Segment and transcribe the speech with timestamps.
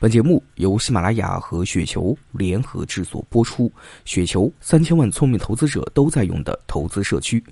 [0.00, 3.68] 本节目由喜马拉雅和雪球联合制作播出。
[4.04, 7.42] 雪球三千万聪明投资者都在用的投资社区。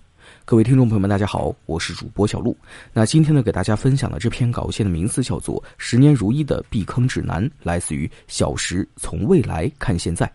[0.44, 2.56] 各位听众朋友们，大家好，我是主播小璐。
[2.92, 8.88] 那今天呢，给大家分享的这篇稿件的名字叫做《十年如一的避坑指南》，来自于小时。
[8.94, 10.32] 从未来看现在。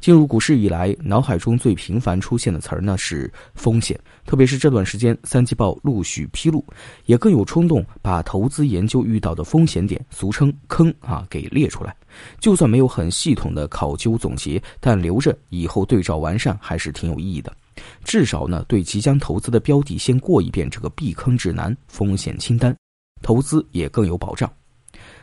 [0.00, 6.64] 进入股市以来，脑海中最频繁出现的词儿呢是风险，特别是这段时间，三季报陆续披露，
[7.04, 11.94] 也更有冲动把投资研究遇到的风险点，俗称坑啊，给列出来。
[12.38, 17.54] 就算没有很系统的考究总结，但留着以后对照完善还是挺有意义的。
[18.02, 22.74] 至少呢，对即将投资的标的先过一遍这个避坑指南、风险清单，
[23.22, 24.50] 投资也更有保障。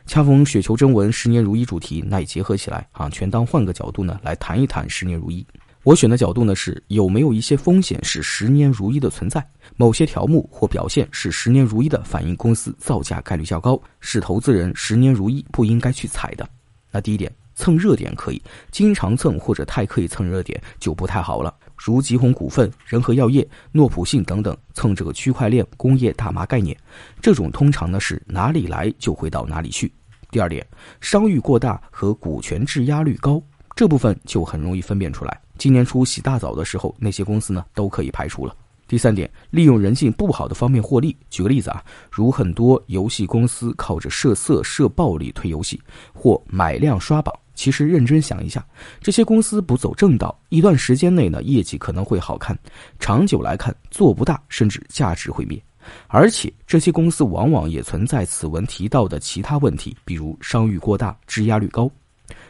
[0.07, 5.45] 恰逢雪球征文十年如一主题，那也结合起来啊，权当换个角度呢来谈一谈十年如一。
[5.83, 16.47] 我选的角度呢是有没有一些风险是十年如一的存在，某些条目或表现是十年如一的，反映公司造假概率较高，是投资人十年如一不应该去踩的。
[16.89, 21.53] 那第一点，蹭热点可以，经常蹭或者太刻意蹭热点就不太好了。
[21.75, 26.77] 如吉鸿股份、仁和药业、诺普信等等蹭这个区块链、工业大麻概念，
[27.19, 29.91] 这种通常呢是哪里来就会到哪里去。
[30.29, 30.65] 第二点，
[31.01, 33.41] 商誉过大和股权质押率高，
[33.75, 35.39] 这部分就很容易分辨出来。
[35.57, 38.55] 今年初洗大澡的时候，那些公司呢都可以排除了。
[38.87, 41.15] 第三点，利用人性不好的方面获利。
[41.29, 45.81] 举个例子啊，如很多游戏公司靠着涉色、涉暴力推游戏，
[46.13, 47.33] 或买量刷榜。
[47.57, 48.63] 其实认真想一下，
[49.01, 52.57] 这些公司不走正道，一段时间内呢，业绩可能会好看，
[52.99, 55.61] 长久来看做不大，甚至价值会灭。
[56.07, 61.89] 而且这些公司往往也存在此文提到的其他问题，比如商誉过大、质押率高。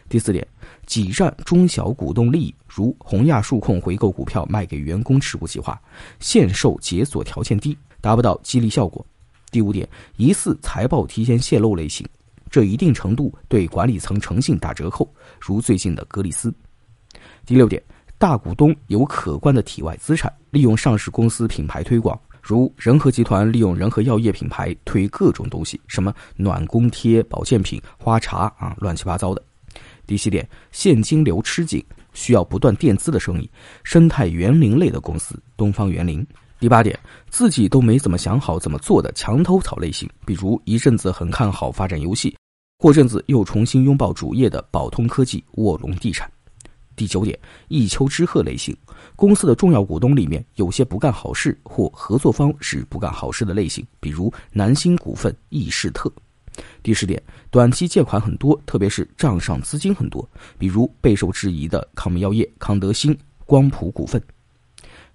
[0.10, 0.46] 第四点，
[0.86, 5.80] 挤占中小股东利益，如宏亚数控回购股票卖给员工持股计划，
[6.20, 9.06] 限售解锁条件低，达不到激励效果。
[9.52, 12.06] 第五点，疑似财报提前泄露类型。
[12.50, 15.08] 这一定程度对管理层诚信打折扣，
[15.40, 16.54] 如最近的格里斯。
[17.46, 17.82] 第六点，
[18.18, 29.44] 大股东有可观的体外资产，利用上市公司品牌推广，如仁和集团利用仁和药业品牌推各种东西，什么暖宫贴、保健品、花茶啊，乱七八糟的。
[30.06, 31.84] 第七点，现金流吃紧，
[32.14, 33.50] 需要不断垫资的生意，
[33.84, 36.26] 生态园林类的公司，东方园林。
[36.60, 36.98] 第八点，
[37.30, 42.36] 自己都没怎么想好怎么做的墙头草类型，比如一阵子很看好发展游戏，
[42.80, 46.32] 过阵子又重新拥抱主业的宝通科技、卧龙地产。
[46.96, 47.38] 第九点，
[47.70, 48.76] 一丘之貉类型，
[49.16, 56.12] 公司的重要股东里面有些不干好事或合作方是不干好事的类型，比如南星股份、易仕特。
[56.84, 60.28] 第十点，短期借款很多，特别是账上资金很多，
[60.60, 63.18] 比如备受质疑的康美药业、康德新、
[63.48, 64.22] 光谱股份。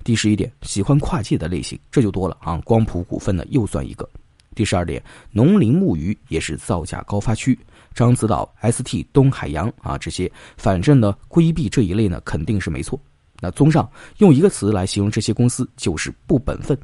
[0.02, 2.60] 第十一点，喜欢跨界的类型，这就多了啊。
[2.64, 4.08] 光谱股份呢，又算一个。
[4.54, 7.58] 第十二点，农林牧渔也是造价高发区，
[7.94, 13.00] 獐子岛、ST、东海洋啊这些，反正呢，规避这一类呢，肯定是没错。
[13.40, 16.78] 那综上，用一个词来形容这些公司，就是不本分。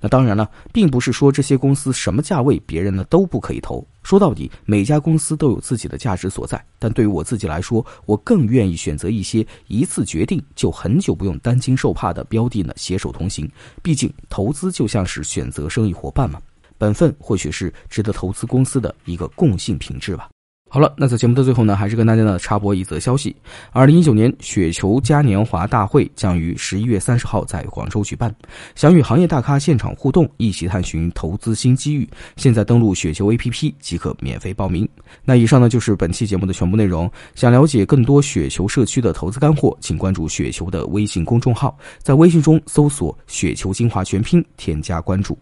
[0.00, 3.86] 那当然了，并不是说这些公司什么价位别人呢都不可以投。
[4.02, 6.64] 说到底，每家公司都有自己的价值所在。
[6.78, 13.46] 但对于我自己来说，我更愿意选择一些一次决定就很久不用担惊受怕的标的呢，携手同行。
[13.82, 16.40] 毕竟投资就像是选择生意伙伴嘛，
[16.78, 20.28] 本分或许是值得投资公司的一个共性品质吧。
[20.70, 23.34] 好了，那在节目的最后呢，还是跟大家呢插播一则消息：
[23.72, 28.30] 二零一九年雪球嘉年华大会将于十一月三十号在广州举办，
[28.74, 32.06] 想与行业大咖现场互动，一起探寻投资新机遇。
[32.36, 34.86] 现在登录雪球 APP 即可免费报名。
[35.24, 37.10] 那以上呢就是本期节目的全部内容。
[37.34, 45.38] 想了解更多雪球社区的投资干货，请关注雪球的微信公众号，在微信中搜索“雪球精华全拼”，添加关注。